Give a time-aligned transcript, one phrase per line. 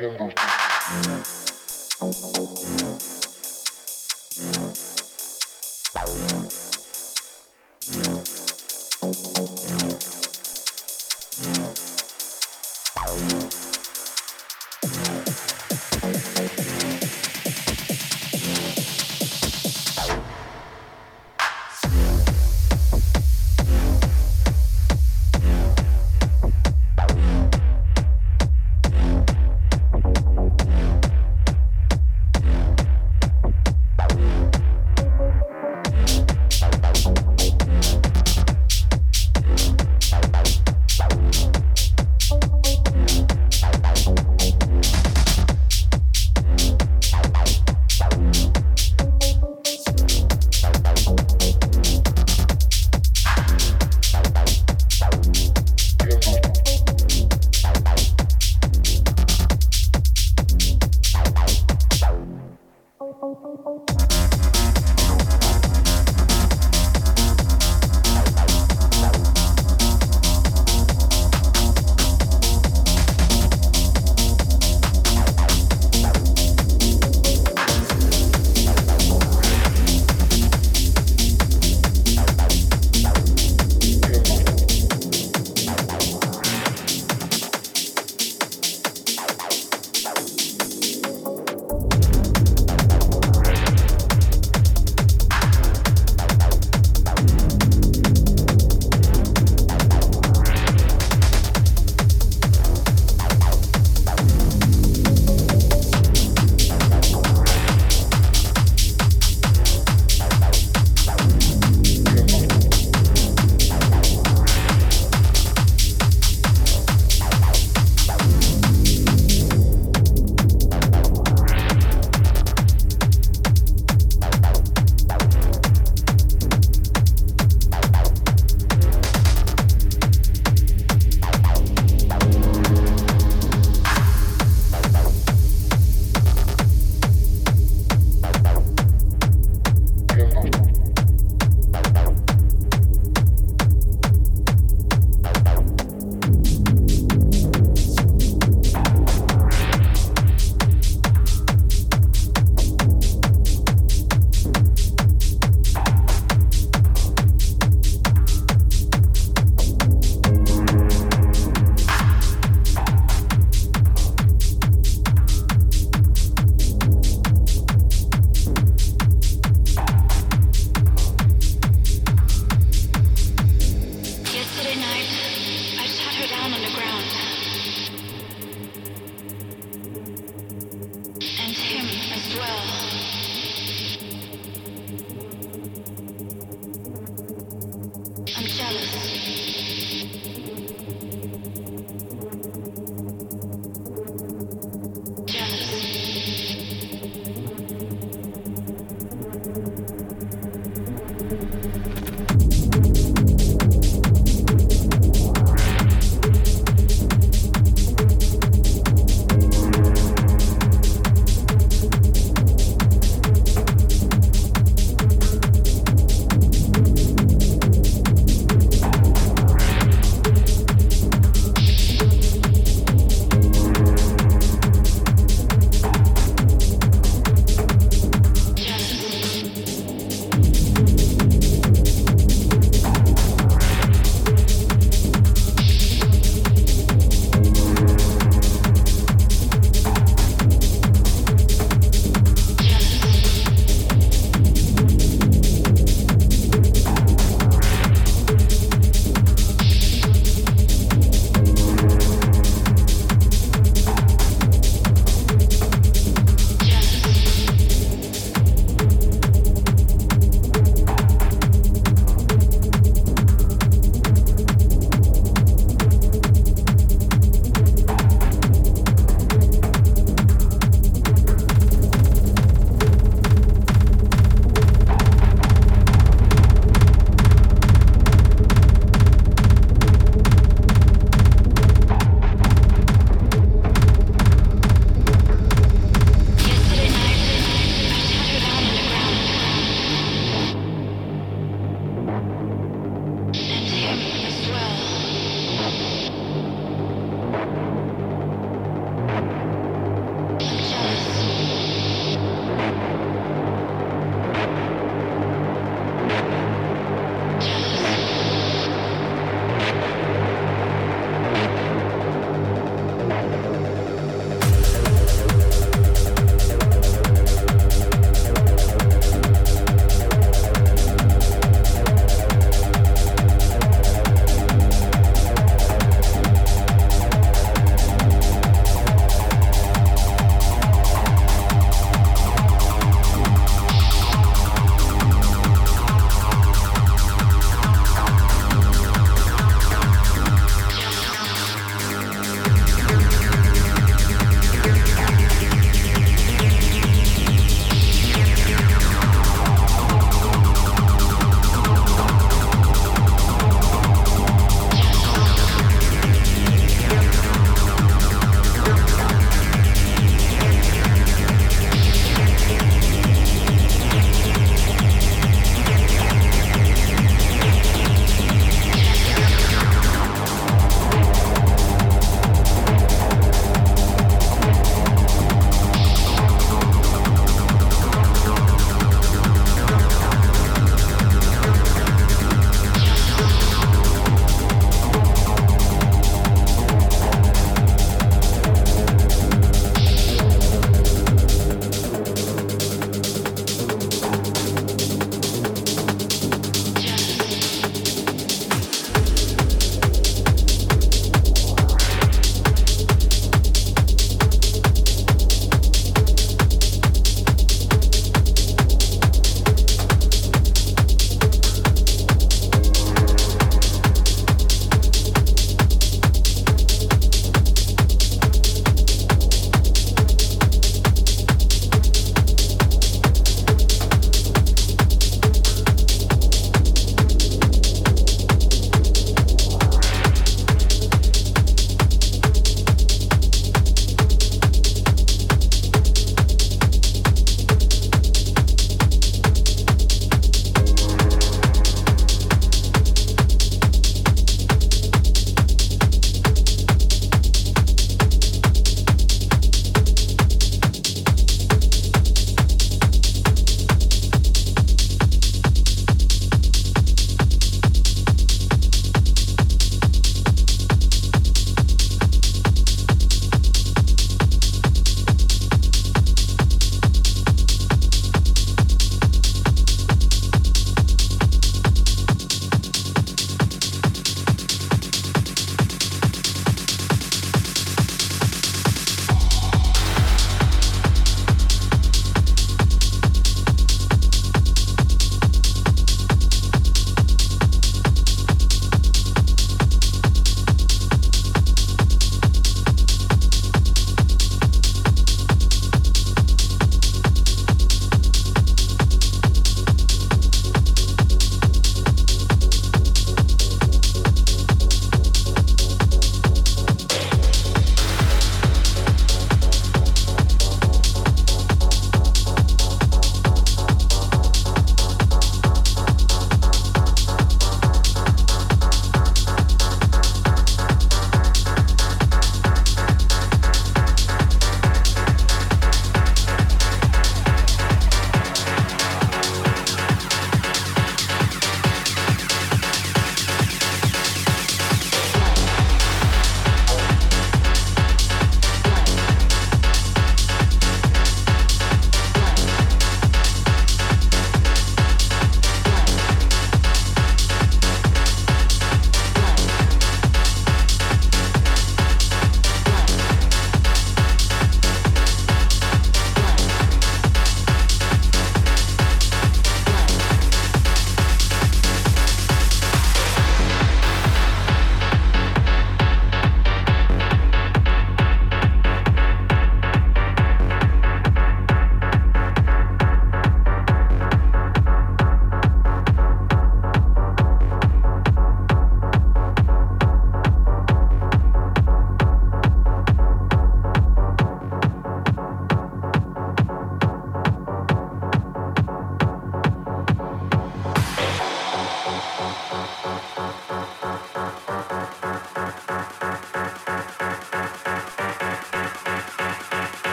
[0.00, 0.20] Thank
[2.00, 3.19] you.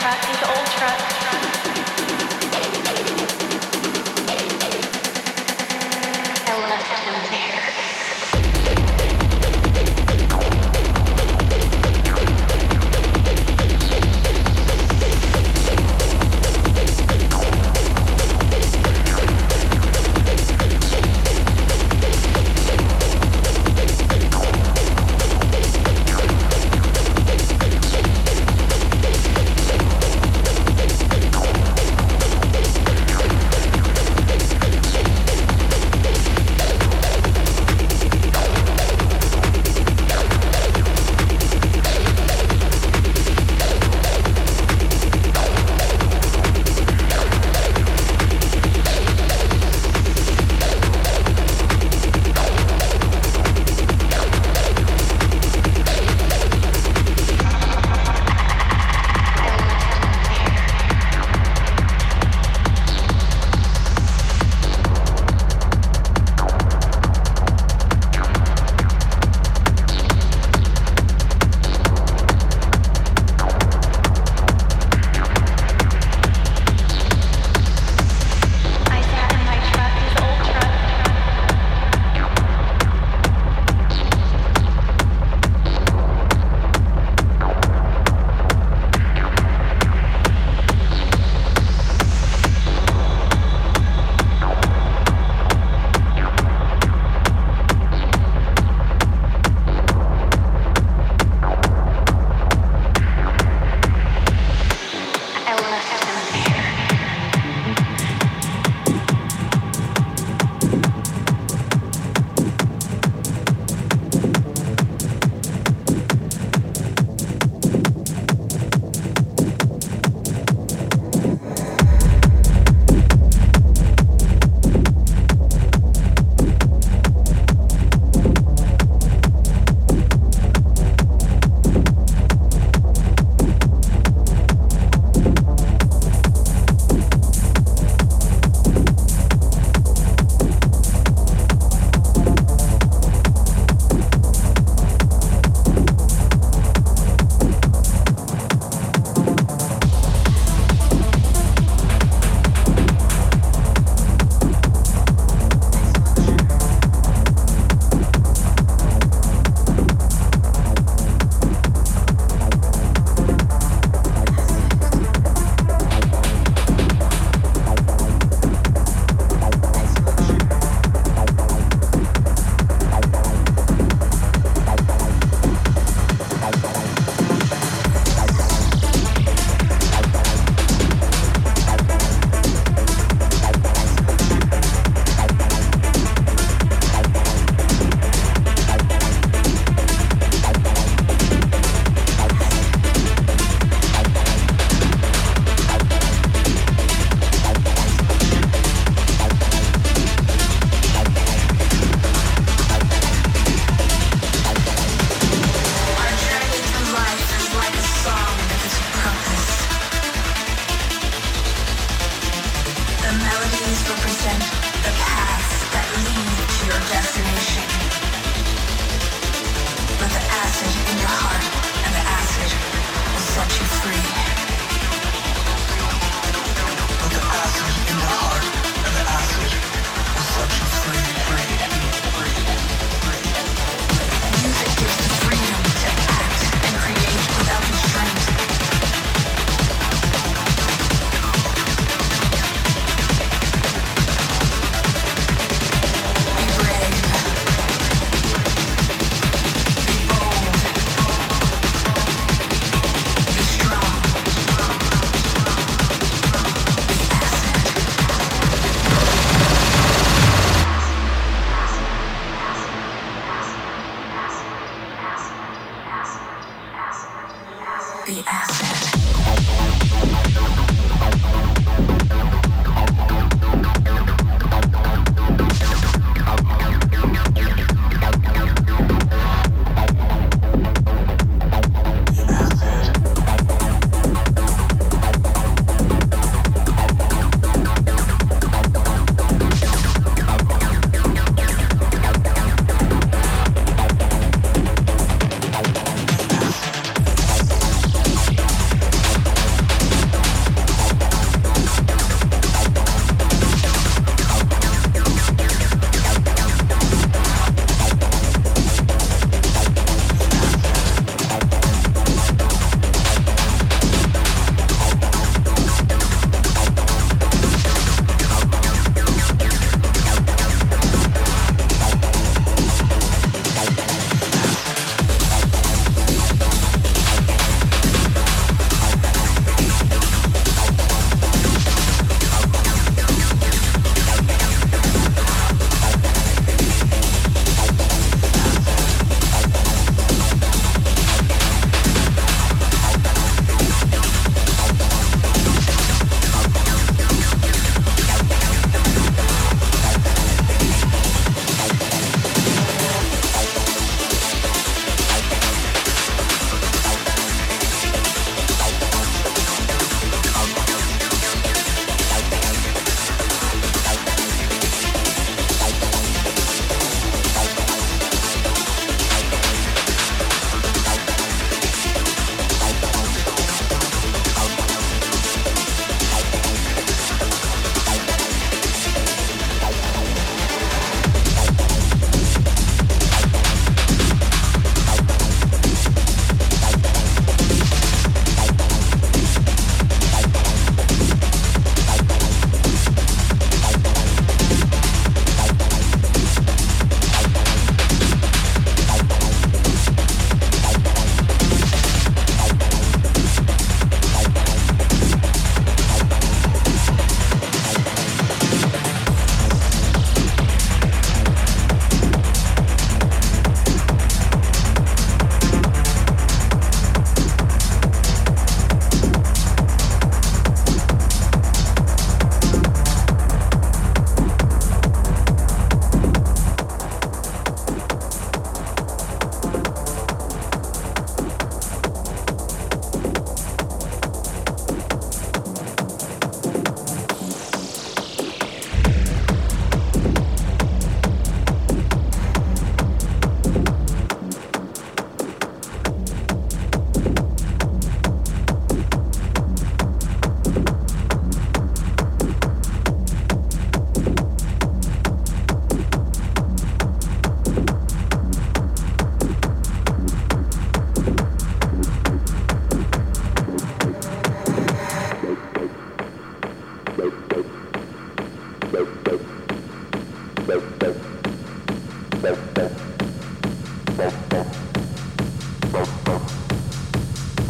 [0.00, 1.79] track is old track.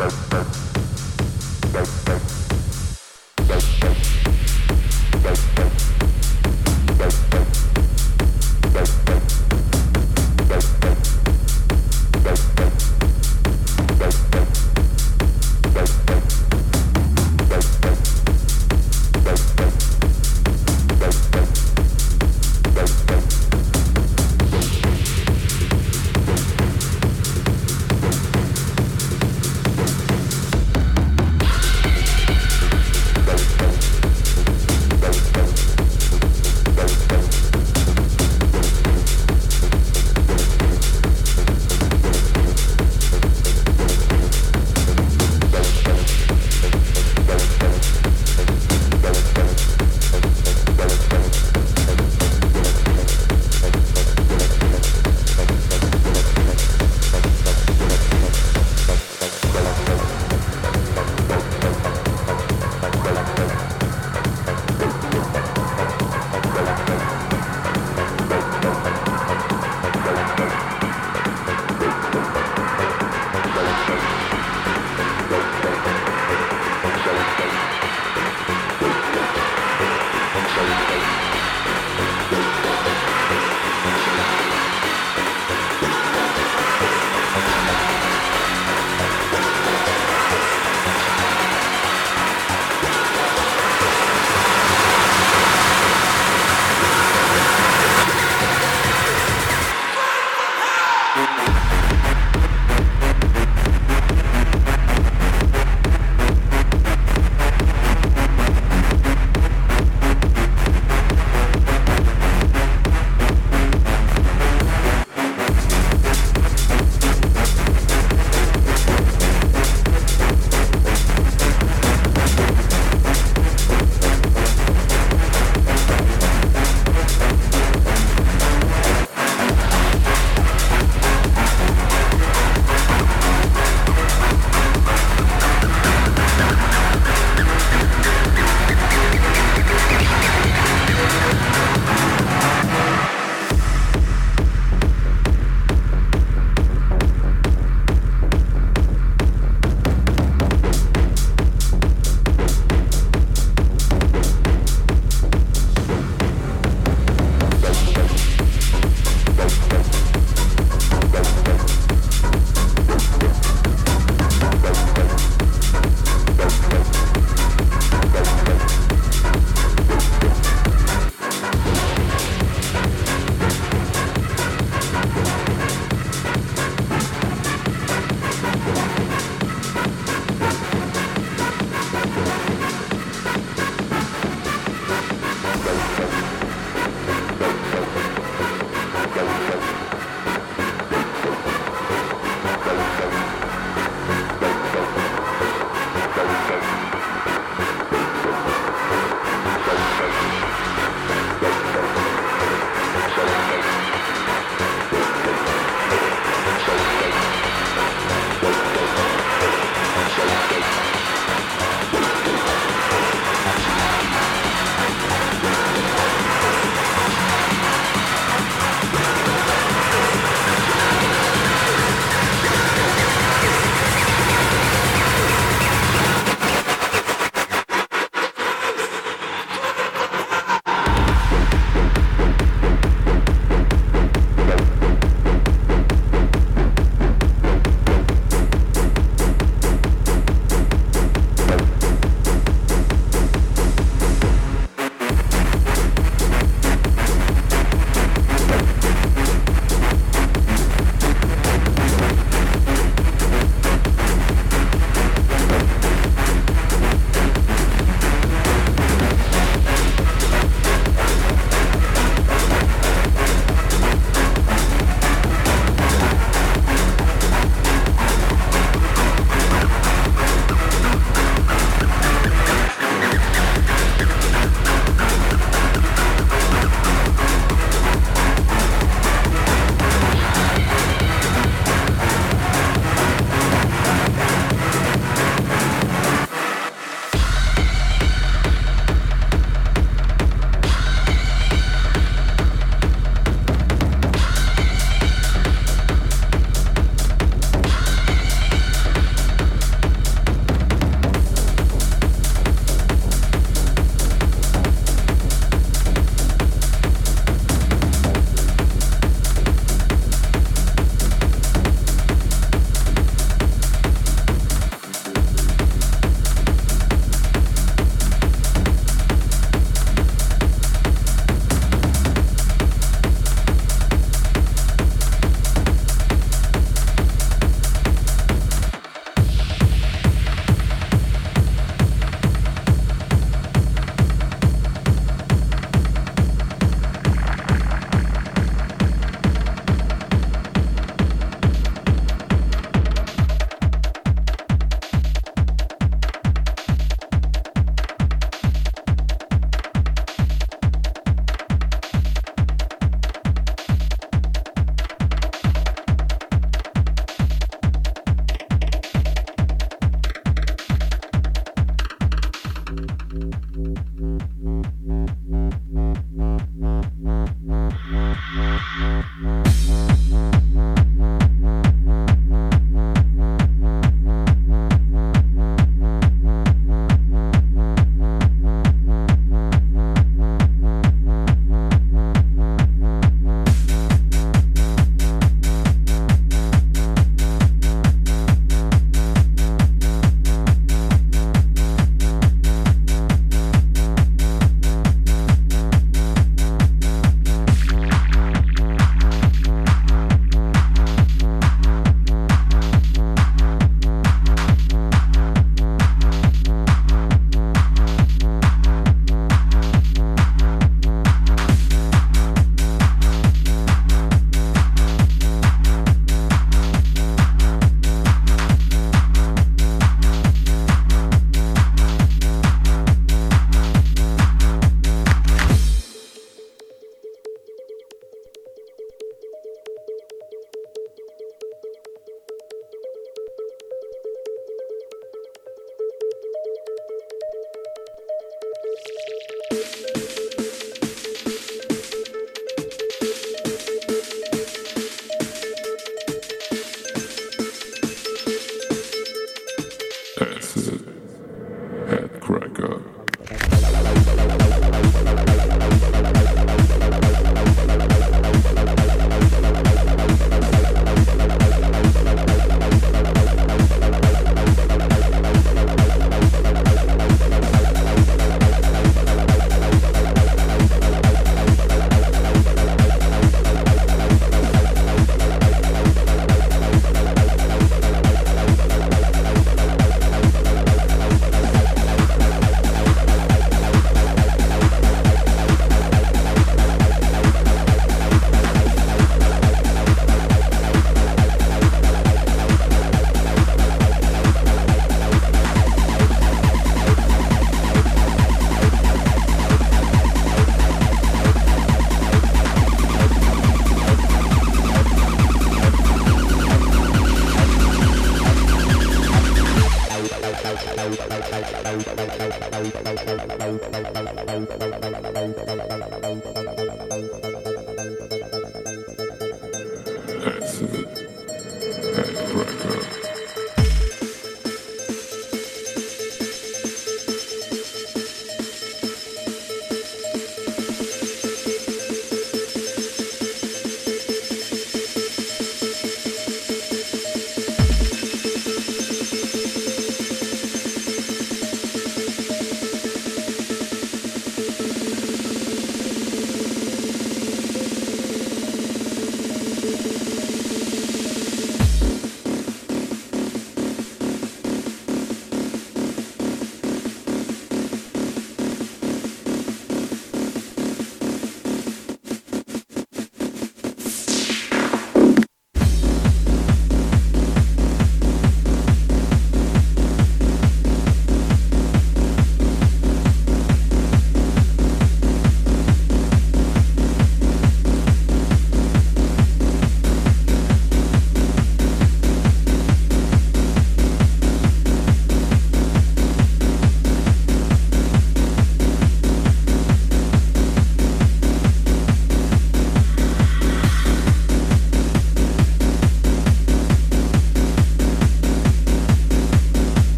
[0.00, 0.69] Thank you.